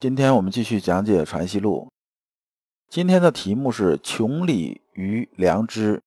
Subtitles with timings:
[0.00, 1.88] 今天我们继续讲解《传习录》，
[2.88, 6.00] 今天的题目是“穷理于良知”，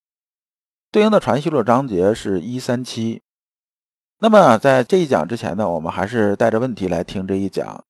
[0.89, 3.21] 对应的《传习录》章节是一三七。
[4.19, 7.83] 那么在这一讲之前呢，我们还是带着问题来听这一讲。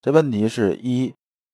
[0.00, 1.12] 这问题是一：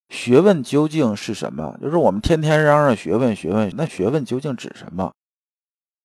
[0.08, 1.76] 学问究竟是什么？
[1.82, 5.12] 就是我们天天嚷嚷学问，学问，那学问究竟指什么？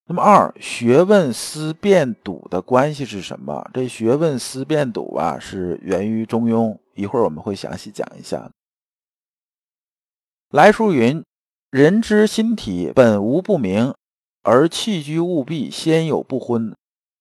[0.08, 3.70] 那么二，学问思辨笃的关系是什么？
[3.72, 6.76] 这学问思辨笃啊，是源于中庸。
[6.96, 8.52] 一会儿我们会详细讲一下。
[10.50, 11.24] 来书云
[11.72, 13.94] ：“人之心体本无不明，
[14.44, 16.76] 而弃居务必先有不昏。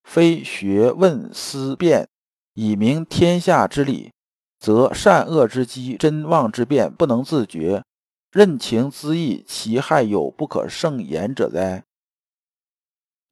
[0.05, 2.09] 非学问思辨
[2.55, 4.13] 以明天下之理，
[4.59, 7.83] 则善恶之机、真妄之变不能自觉，
[8.31, 11.85] 任情恣意，其害有不可胜言者哉？”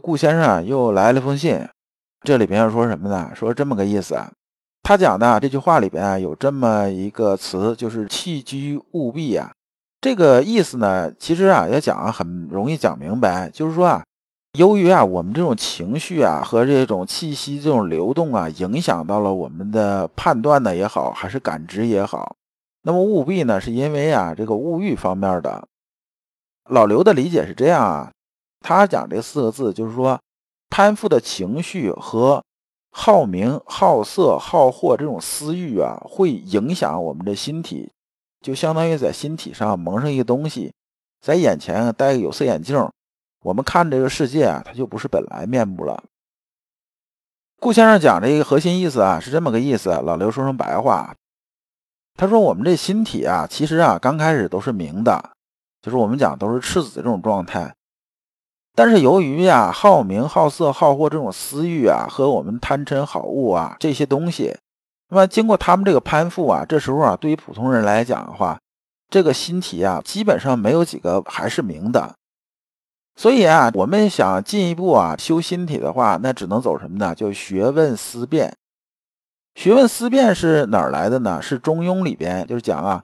[0.03, 1.69] 顾先生啊，又来了封信，
[2.23, 3.35] 这里边要说什么呢？
[3.35, 4.33] 说这么个意思啊，
[4.83, 9.53] 他讲的这句话里边啊，有这么一个词，就是弃居务必啊。
[10.01, 14.03] 这个意思呢，其实啊，要讲啊，很容易讲明白，就是说啊，
[14.59, 22.35] 由于啊，我们这种情绪啊和这种气息这种流动啊，影响到了我们的判断呢也好，还是感知也好。
[22.83, 25.63] 那么务必呢，是因为啊，这个物欲方面的。
[26.71, 28.11] 老刘的理解是这样啊。
[28.61, 30.19] 他讲这四个字，就是说，
[30.71, 32.43] 攀附的情绪和
[32.91, 37.91] 好名、好色、好货这种私欲啊，会影响我们的心体，
[38.41, 40.73] 就相当于在心体上蒙上一个东西，
[41.21, 42.77] 在眼前戴个有色眼镜，
[43.43, 46.03] 我们看这个世界啊，它就不是本来面目了。
[47.61, 49.91] 顾先生讲这个核心意思啊，是这么个意思。
[49.91, 51.15] 老刘说成白话，
[52.17, 55.31] 他说我们这心体啊，其实啊，刚开始都是明的，
[55.81, 57.75] 就是我们讲都是赤子这种状态。
[58.83, 64.57] 但是由于呀好名好色好货这种私欲啊和我们贪嗔好恶啊这些东西，
[65.11, 68.59] 那么经过他们这个攀附啊，这时候啊对于普通人来讲的话，
[69.11, 72.15] 这个心体啊基本上没有几个还是明的。
[73.17, 77.15] 所以啊我们想进一步啊修心体的话，那只能走什么呢？
[77.15, 78.57] 就学问思辨。
[79.57, 81.43] 学问思辨是哪儿来的呢？
[81.43, 83.03] 是中庸里边就是讲啊，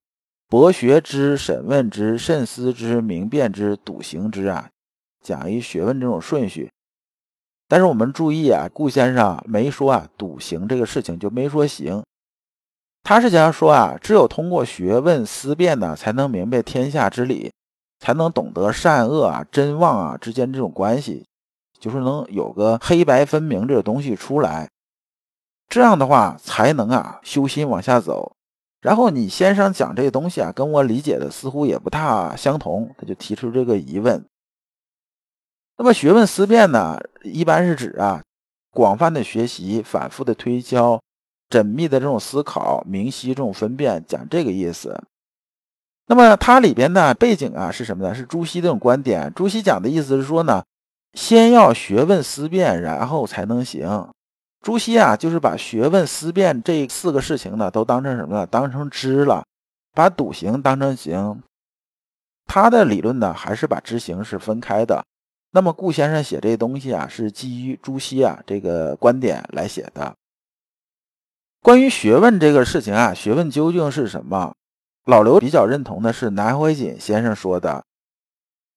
[0.49, 4.71] 博学之、审问之、慎思之、明辨之、笃行之啊。
[5.27, 6.71] 讲一学问这种顺序，
[7.67, 12.01] 但是我们注意啊，顾先生没说啊笃行这个事情，就没说行。
[13.03, 17.51] 他是想说啊，只有通过学问思辨呢，才能明白天下之理，
[17.99, 21.27] 才能懂得善恶啊、真妄啊之间这种关系，
[21.81, 24.69] 就是能有个黑白分明这个东西出来。
[25.69, 28.37] 这样的话，才能啊修心往下走。
[28.81, 34.25] 然后你先生讲这个东西啊，跟我理解的似乎也不大相同，他就提出这个疑问。
[35.79, 38.23] 那么学问思辨呢，一般是指啊，
[38.71, 41.01] 广泛的学习、反复的推敲、
[41.51, 44.99] 缜密的这种思考、明晰这种分辨，讲这个意思。
[46.07, 48.15] 那么它里边呢，背景啊是什么呢？
[48.15, 49.33] 是朱熹这种观点。
[49.35, 50.65] 朱熹讲的意思是说呢，
[51.15, 54.09] 先要学问思辨，然后才能行。
[54.63, 58.47] 朱熹啊，就是把学问思辨这四个事情呢，都当成什么呢？
[58.47, 59.45] 当成知了，
[59.93, 61.43] 把笃行当成行。
[62.47, 65.05] 他的理论呢，还是把知行是分开的。
[65.57, 70.15] 那么顾先生写这东西啊，是基于朱熹啊这个观点来写的。
[71.63, 74.55] 关于学问这个事情啊，学问究竟是什么？
[75.07, 77.87] 老刘比较认同的是南怀瑾先生说的。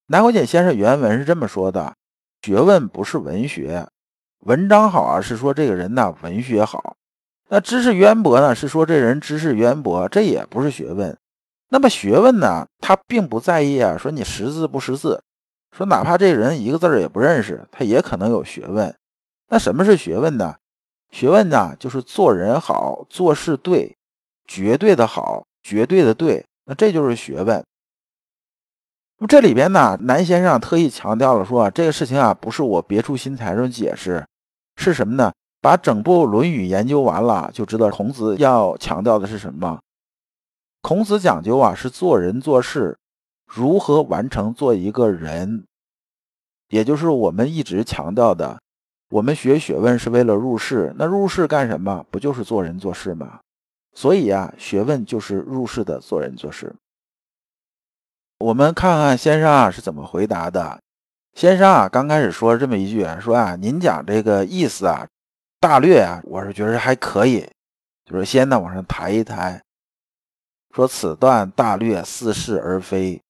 [0.08, 1.96] 南怀瑾先生原文是这么说的：
[2.44, 3.86] 学问不是文学，
[4.46, 6.96] 文章好啊，是说这个人呐文学好；
[7.50, 11.18] 那知识渊博呢，是说这人知识渊博，这也不是学问。
[11.72, 15.22] 那么学问呢，他并不在意啊，说你识字不识字。
[15.72, 18.94] 说，哪怕这人一个字儿也不认识，他也可能有学问。
[19.50, 20.56] 那什么是学问呢？
[21.12, 23.96] 学问呢，就是做人好，做事对，
[24.46, 26.46] 绝对的好，绝对的对。
[26.66, 27.64] 那这就是学问。
[29.18, 34.26] 那么这里边呢，南先生特意强调了说，这个事情啊，不是我别出心裁这种解释，
[34.76, 35.32] 是什么呢？
[35.62, 39.80] 把整部《论语》研究完了，就知道孔子要强调的是什么。
[40.82, 42.98] 孔子讲究啊，是做人做事。
[43.52, 45.66] 如何完成做一个人，
[46.68, 48.62] 也就是我们一直强调的，
[49.10, 50.94] 我们学学问是为了入世。
[51.00, 52.06] 那入世干什么？
[52.12, 53.40] 不就是做人做事吗？
[53.96, 56.76] 所以啊，学问就是入世的做人做事。
[58.38, 60.80] 我们看看先生啊是怎么回答的。
[61.34, 65.08] 先生啊，刚开始说这么一句，说啊，您讲这个意思啊，
[65.60, 67.50] 大略啊，我是觉得还可以，
[68.06, 69.60] 就是先呢往上抬一抬，
[70.76, 73.22] 说此段大略似是而非，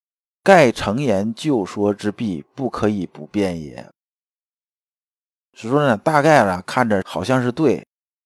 [0.50, 3.88] 盖诚言就说之弊，不可以不变也。
[5.54, 7.86] 是说呢，大概呢看着好像是对，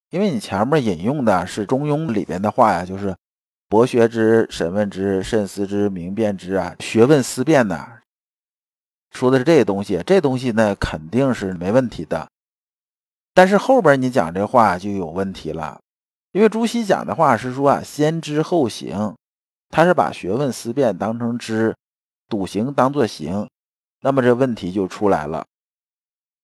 [0.10, 3.14] 因为你前面引用的是《中庸》里边的话呀，就是
[3.68, 7.86] “博学之，审问之，慎思之，明辨之”啊，学问思辨呢，
[9.12, 10.02] 说的是这些东西。
[10.06, 12.30] 这东西呢肯定是没问题的，
[13.34, 15.81] 但是后边你讲这话就有问题了，
[16.31, 19.14] 因为朱熹讲的话是说啊，先知后行，
[19.68, 21.75] 他是把学问思辨当成知，
[22.33, 23.47] 笃行当做行，
[24.01, 25.45] 那么这问题就出来了。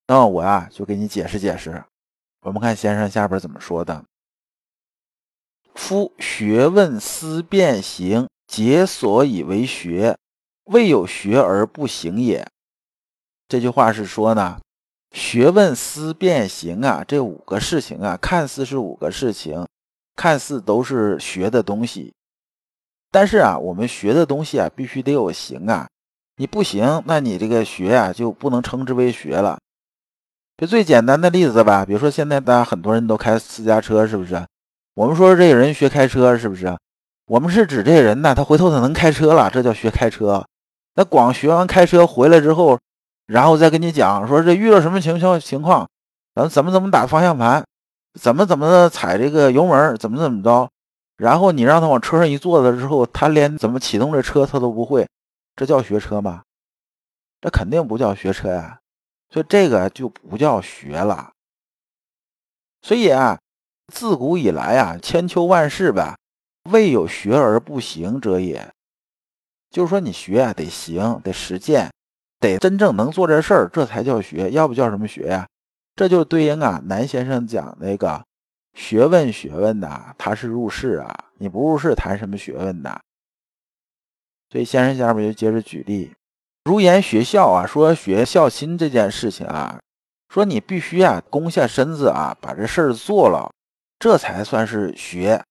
[0.06, 1.84] 那我啊，就给你解释解释。
[2.42, 4.06] 我们看先生下边怎么说的
[5.74, 10.16] ：“夫学问思辨行，皆所以为学，
[10.66, 12.48] 未有学而不行也。”
[13.50, 14.62] 这句话是说呢，
[15.12, 19.66] 学问思辨行啊，这五个事情啊，看似是五个事情，
[20.16, 22.14] 看似都是学的东西，
[23.12, 25.88] 但是啊，我们学的东西啊，必须得有型啊。
[26.38, 29.60] 你不行，那你这个学啊，就不能称之为学了。
[30.58, 34.46] 就最简单的例子吧，比如说现在大家很多人都开私家车，是不是？
[34.96, 36.78] 我们说这个人学开车，是不是？
[37.28, 40.46] 我们是指这个人呢，他回头他能开车了，这叫学开车。
[40.96, 42.78] 那光学完开车回来之后，
[43.28, 45.88] 然后再跟你讲说这遇到什么情况情况，
[46.36, 47.64] 咱怎么怎么打方向盘，
[48.20, 50.70] 怎么怎么踩这个油门，怎么怎么着，
[51.20, 55.06] 然后你让他往车上一坐了之后，他连怎么启动这车他都不会，
[55.54, 56.44] 这叫学车吗？
[57.42, 58.80] 这肯定不叫学车呀。
[59.30, 61.32] 所以这个就不叫学了。
[62.82, 63.38] 所以啊，
[63.94, 66.18] 自古以来啊，千秋万世吧，
[66.72, 68.72] 未有学而不行者也。
[69.70, 71.92] 就是说，你学啊，得行，得实践，
[72.40, 74.50] 得真正能做这事儿，这才叫学。
[74.52, 75.46] 要不叫什么学呀？
[75.98, 78.24] 这就对应啊，南先生讲那个
[78.80, 82.98] 学问，学问呐，他是入世啊，你不入世，谈什么学问呐？
[84.50, 86.16] 所以先生下面就接着举例。
[86.64, 89.78] 如言学孝啊，说学孝心这件事情啊，
[90.30, 93.52] 说你必须啊，躬下身子啊，把这事儿做了，
[94.00, 95.44] 这才算是学。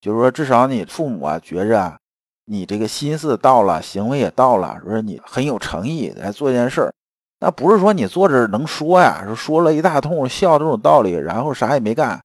[0.00, 1.98] 就是说，至少你父母啊，觉着，
[2.44, 6.94] 你这个心思到了，行为也到了，说你很有诚意来做一件事儿。
[7.40, 12.20] 那不是说你坐这能说呀，说说了一大通孝这种道理，然后啥也没干，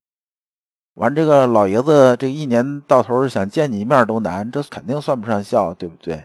[0.95, 6.23] 完这个老爷子这一年到头想见你一面都难，这肯定算不上孝，对不对？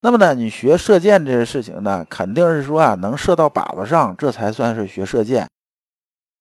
[0.00, 5.46] 那么呢，你学射箭这个事情呢，肯定是说啊，能射到靶子上，这才算是学射箭。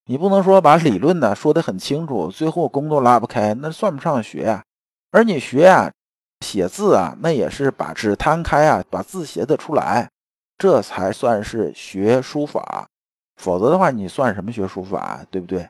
[0.05, 4.63] 你不能说把理论呢说得很清楚，最后弓都拉不开，那算不上学呀。
[5.11, 5.91] 而你学呀，
[6.39, 10.09] 写字啊，那也是把纸摊开啊，把字写得出来，
[10.57, 12.87] 这才算是学书法。
[13.35, 15.69] 否则的话，你算什么学书法，对不对？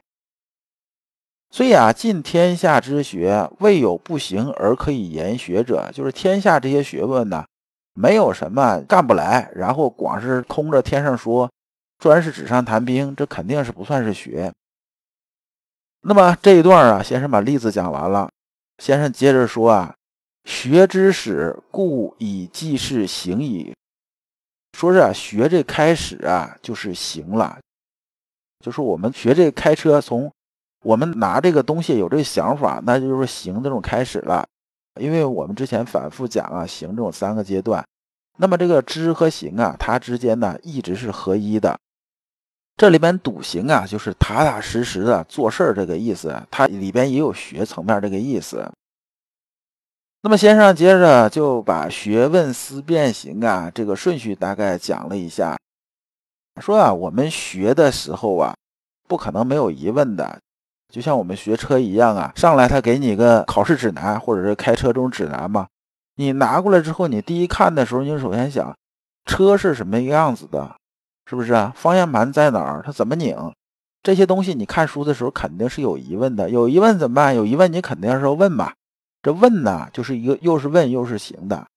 [1.52, 7.46] 所以啊，尽天下之学，未有不行而可以言学者，就是天下这些学问呢。
[7.96, 11.52] 没有什么干不来，然后光是空着天上说，
[11.98, 14.54] 专是纸上谈兵，这肯定是不算是学。
[16.02, 18.30] 那么这一段啊，先生把例子讲完了，
[18.78, 19.94] 先生接着说啊，
[20.46, 23.74] 学之始，故以记事行矣。
[24.78, 27.60] 说是啊，学这开始啊，就是行了，
[28.64, 30.32] 就是我们学这开车，从
[30.84, 34.48] 我们拿这个东西有这个想法，那就是行这种开始了。
[35.00, 37.86] 因为我们之前反复讲啊，行这种三个阶段，
[38.38, 41.80] 那么这个知和行啊，它之间呢一直是合一的。
[42.76, 48.70] 这里边笃行啊，就是踏踏实实的做事儿这个意思，它里边也有学层面这个意思。
[50.22, 55.58] 那么先生接着就把学问思辨行啊这个顺序大概讲了一下，
[56.60, 58.54] 说啊，我们学的时候啊，
[59.08, 60.40] 不可能没有疑问的。
[60.90, 65.68] 就像我们学车一样啊，上来他给你个考试指南或者是开车这种指南嘛，
[66.16, 68.76] 你拿过来之后，你第一看的时候，你首先想
[69.26, 70.76] 车是什么样子的，
[71.28, 71.72] 是不是啊？
[71.76, 72.82] 方向盘在哪儿？
[72.84, 73.38] 它怎么拧？
[74.02, 77.36] 这些东西你看书的时候肯定是有疑问的，有疑问怎么办？
[77.36, 78.74] 有疑问你肯定是要问嘛。
[79.22, 81.68] 这问呢，就是一个又是问又是行的。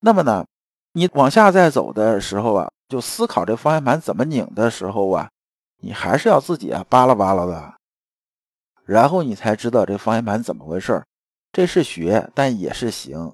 [0.00, 0.46] 那么呢，
[0.92, 5.28] 你往下再走的时候啊，就思考这方向盘怎么拧的时候啊，
[5.82, 7.74] 你还是要自己啊扒拉扒拉的。
[8.84, 11.02] 然后你才知道这方向盘怎么回事
[11.52, 13.32] 这是学，但也是行。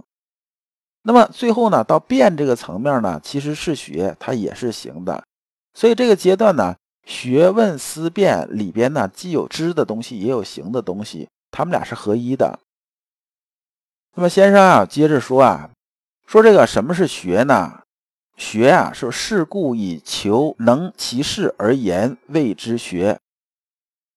[1.03, 5.25] 那么最后呢，到变这个层面呢，其实是学，它也是行的。
[5.73, 12.59] 所以这个阶段呢，学问思辨里边呢，既有知的东西，也有行的东西，他们俩是合一的。
[14.15, 15.71] 那么先生啊，接着说啊，
[16.27, 17.81] 说这个什么是学呢？
[18.37, 23.19] 学啊，是事故以求能其事而言谓之学。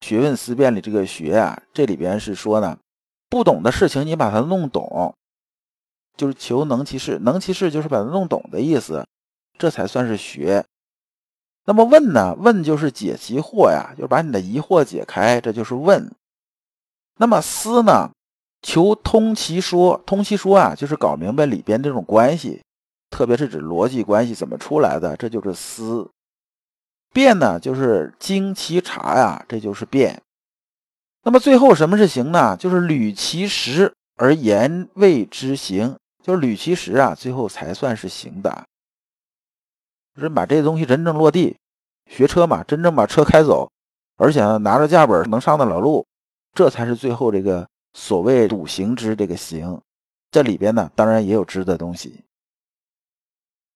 [0.03, 2.77] 学问思辨里这个学啊，这里边是说呢，
[3.29, 5.15] 不懂的事情你把它弄懂，
[6.17, 9.07] 就是求能其事，能其事就是把它弄懂的意思，
[9.57, 10.65] 这才算是学。
[11.63, 12.35] 那么问呢？
[12.37, 16.11] 问就是解其惑呀，就是把你的疑惑解开，这就是问。
[17.17, 18.11] 那么思呢？
[18.61, 22.61] 求通其说，通其说啊，就是搞明白里边这种关系。
[23.09, 26.09] 特别是指逻辑关系怎么出来的，这就是思；
[27.13, 30.21] 变呢，就是经其察呀，这就是变。
[31.23, 32.57] 那么最后什么是行呢？
[32.57, 38.65] 就是履其实而言谓之行，就是履其实啊，最后才算是行的。
[40.15, 41.55] 就是把这东西真正落地，
[42.07, 43.71] 学车嘛，真正把车开走，
[44.17, 46.05] 而且呢拿着驾本能上得了路，
[46.53, 49.79] 这才是最后这个所谓笃行之这个行。
[50.29, 52.23] 这里边呢，当然也有知的东西。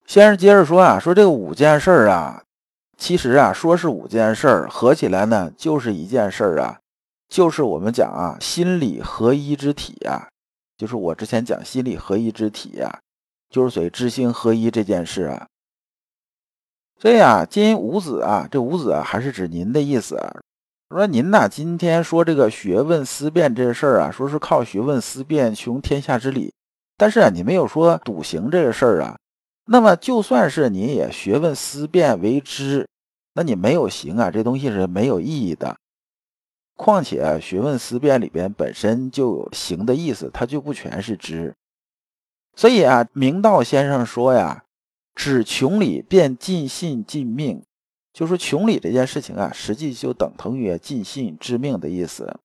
[0.06, 2.42] 先生接着说啊，说这个五件事儿啊，
[2.98, 6.80] 其实啊，说是五件事儿，合起来呢就是一件事儿啊，
[7.28, 10.28] 就是我们讲啊，心理合一之体呀，
[10.76, 12.98] 就是我之前讲心理合一之体呀，
[13.48, 15.46] 就是所谓知行合一这件事啊。
[17.00, 20.34] 所以啊，今五子啊，这五子啊，还是指您的意思啊。
[20.90, 26.52] 说您呐，今天说这个学问思辨这事儿啊，说是靠学问思辨穷天下之理，
[26.96, 29.16] 但是啊，你没有说笃行这个事儿啊。
[29.70, 32.88] 那么就算是你也学问思辨为知，
[33.34, 35.76] 那你没有行啊，这东西是没有意义的。
[36.74, 41.54] 况且学问思辨里边本身就有行的意思，它就不全是知。
[42.56, 44.64] 所以啊，明道先生说呀，
[45.14, 47.62] 只穷理便尽信尽命，
[48.14, 52.40] 就说穷理这件事情啊，实际就等同于尽信致命的意思。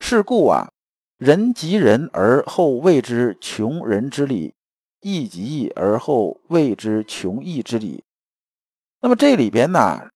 [0.00, 0.68] 是故啊，
[1.16, 4.52] 人及人而后谓之穷人之理。
[5.00, 8.02] 义极义而后谓之穷义之理。
[9.00, 10.08] 那么这里边呢，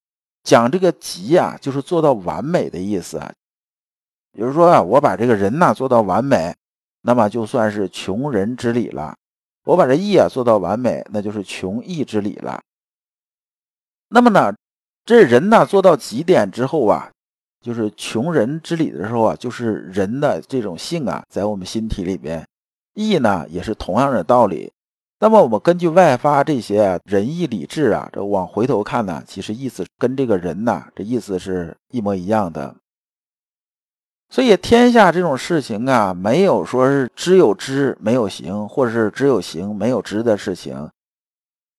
[0.43, 3.19] 讲这个极啊，就是做到完美的意思。
[4.31, 6.53] 比如说啊，我把这个人呐做到完美，
[7.01, 9.15] 那么就算是穷人之理了。
[9.65, 12.61] 我把这义啊做到完美，那就是穷义之理了。
[14.09, 14.53] 那么呢，
[15.05, 17.09] 这人呢做到极点之后啊，
[17.61, 22.45] 就是穷人之理的时候啊，就是人的这种性啊，在我们心体里边。
[22.93, 24.71] 义呢，也是同样的道理。
[25.19, 32.75] 那么我们根据外发这些仁义礼智啊，这往回头看呢，其实意思跟这个人呐，这意思是一模一样的。
[34.29, 40.89] 所以天下这种事情啊，没有说是只有知没有行，或者是只有行没有知的事情。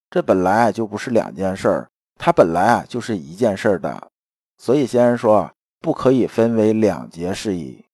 [0.09, 4.09] 这本来就不是两件事儿，它本来啊就是一件事儿的。
[4.57, 7.85] 所以先生说，不可以分为两节事宜。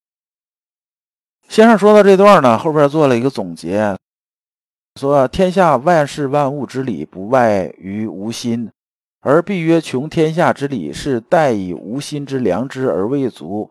[1.50, 3.96] 先生说到这段呢，后边做了一个总结，
[4.94, 8.70] 说天下万事万物之理不外于无心，
[9.20, 13.68] 而必曰穷天下之理是待以无心之良知而未足，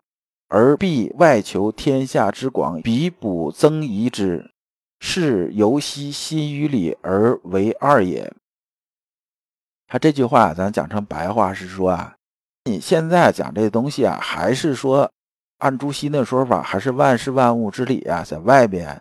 [0.48, 4.50] 而必外求天下之广比补增益之，
[5.00, 8.30] 是由惜心于理而为二也。
[9.86, 12.14] 他这句话咱讲成白话是说啊，
[12.66, 15.10] 你现在讲这东西啊，还是说。
[15.60, 19.00] 按朱熹的说法，还是万事万物之理啊，在外边，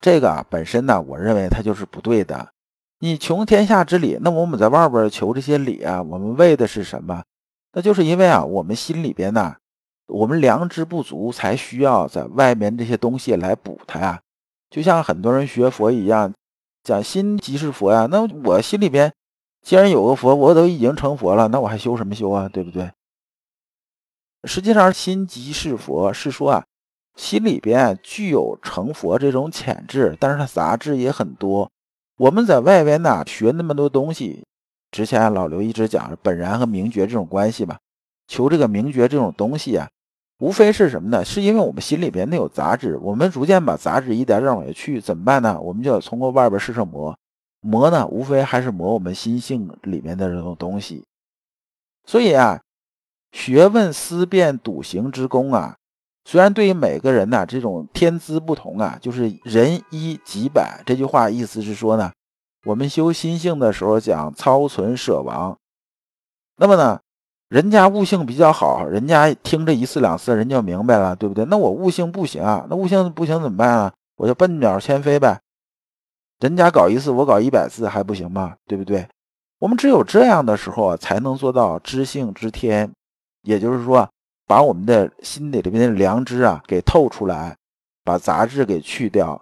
[0.00, 2.50] 这个啊本身呢，我认为它就是不对的。
[2.98, 7.22] 你穷天下之理，那我们在外边求这些理啊，我们为的是什么？
[7.72, 9.54] 那就是因为啊，我们心里边呢，
[10.06, 14.20] 我们良知不足，才需要在外面这些东西来补它呀。
[14.68, 16.32] 就像很多人学佛一样，
[16.84, 18.06] 讲心即是佛呀。
[18.10, 19.12] 那我心里边
[19.62, 22.48] 既然有个佛，我都已经成佛了，那我还修什么修啊？
[22.48, 22.90] 对不对？
[24.44, 26.64] 实际上，心即是佛，是说啊，
[27.14, 31.70] 心里边具有成佛这种潜质，但是它杂质也很多。
[32.16, 34.42] 我们在外边呢学那么多东西，
[34.90, 37.76] 之前老刘一直讲本然和名觉这种关系嘛，
[38.28, 39.86] 求这个名觉这种东西啊，
[40.38, 41.22] 无非是什么呢？
[41.22, 45.60] 是因为我们心里边那有杂质，我们逐渐把杂质一点点往下去，怎么办呢？
[45.60, 47.14] 我们就要通过外边试试磨，
[47.60, 51.04] 磨呢，无非还是磨我们心性里面的这种东西。
[52.06, 52.58] 所以啊。
[53.32, 55.76] 学问思辨笃行之功啊，
[56.24, 62.12] 虽然对于每个人呢，这种天资不同啊，就是人一几百这句话意思是说呢，
[62.66, 65.56] 我们修心性的时候讲操存舍亡，
[66.56, 67.00] 那么呢，
[67.48, 71.44] 人家悟性比较好，人家听这一次两次人就明白了，对不对？
[71.46, 73.92] 那我悟性不行啊，那悟性不行怎么办啊？
[74.16, 75.40] 我就笨鸟先飞呗，
[76.40, 78.56] 人家搞一次，我搞一百次还不行吗？
[78.66, 79.08] 对不对？
[79.60, 82.92] 我们只有这样的时候啊，才能做到知性知天，
[83.42, 84.08] 也就是说，
[84.46, 87.56] 把我们的心里里面的良知啊给透出来，
[88.04, 89.40] 把杂质给去掉，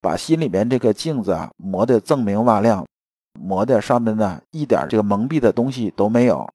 [0.00, 2.86] 把心里面这个镜子啊磨得锃明瓦亮，
[3.40, 6.48] 磨的上面呢一点这个蒙蔽的东西都没有，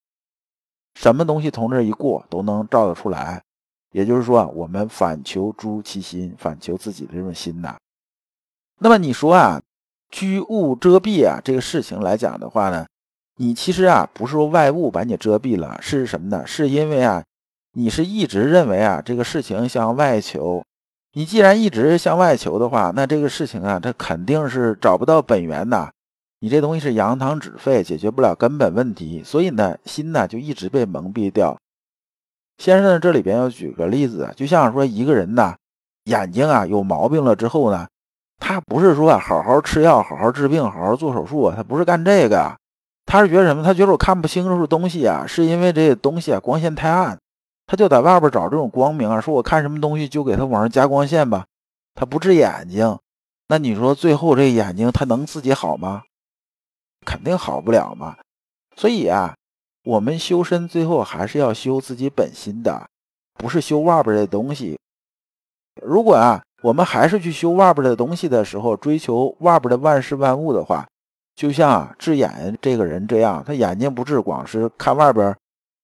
[0.96, 3.42] 什么东西从这一过都能照得出来。
[3.92, 7.78] 也就是说，我们反求诸其心，反求自己的这种心呐。
[8.80, 9.62] 那么你说啊，
[10.10, 12.86] 居物遮蔽啊这个事情来讲的话呢？
[13.38, 16.44] 你其实啊，不是说外物把你遮蔽了，是什么呢？
[16.48, 17.22] 是因为啊，
[17.74, 20.64] 你是一直认为啊，这个事情向外求。
[21.14, 25.90] 你既然一直向外求的话，那这个事情啊，它肯定是找不到本源呐。
[26.40, 31.58] 你这东西是扬汤止沸，解决不了根本问题，所以呢，心呢就一直被蒙蔽掉。
[32.58, 35.56] 先生呢，这里边要举个例子，就像说一个人呐，
[36.06, 37.88] 眼睛啊有毛病了之后呢，
[38.40, 42.56] 他不是说好好吃药、好好治病、好好做手术啊，他不是干这个。
[43.06, 43.64] 他是觉得什么？
[43.64, 47.18] 他觉得我看不清楚东西啊，是因为这东西啊光线太暗，
[47.68, 49.22] 他就在外边找这种光明啊。
[49.22, 51.46] 说我看什么东西就给他往上加光线吧。
[51.94, 52.98] 他不治眼睛，
[53.48, 56.04] 那你说最后这眼睛他能自己好吗？
[57.06, 58.18] 肯定好不了嘛。
[58.76, 59.36] 所以啊，
[59.84, 62.88] 我们修身最后还是要修自己本心的，
[63.36, 64.78] 不是修外边的东西。
[65.82, 70.88] 如果啊，我们还是去修外边的东西的时候，追求外边的万事万物的话。
[71.36, 75.36] 就像治眼这个人这样，他眼睛不治，光是看外边，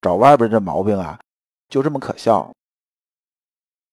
[0.01, 1.19] 找外边这毛病啊，
[1.69, 2.49] 就这么可笑。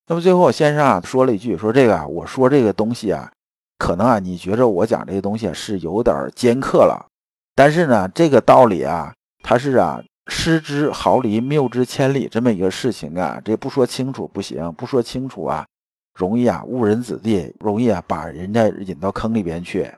[0.07, 3.31] 那么最后先生啊说了一句，说这个啊我说这个东西啊，
[3.77, 7.07] 可能啊你觉着我讲这个东西是有点尖刻了，
[7.55, 9.13] 但是呢这个道理啊，
[9.43, 15.67] 它是啊失之毫厘，谬之千里这么一个事情啊，这不说清楚不行，不说清楚啊，
[16.15, 19.93] 容易啊误人子弟，容易啊把人家引到坑里边去。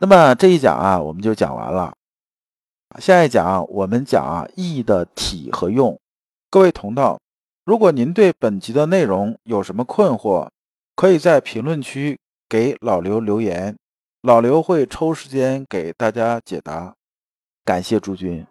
[0.00, 1.92] 那么这一讲啊，我们就讲完了。
[3.00, 5.98] 下一讲我们讲啊义的体和用。
[6.50, 7.20] 各位同道，
[7.64, 10.48] 如果您对本集的内容有什么困惑，
[10.94, 12.18] 可以在评论区
[12.48, 13.76] 给老刘留言，
[14.22, 16.94] 老刘会抽时间给大家解答。
[17.64, 18.46] 感谢诸君。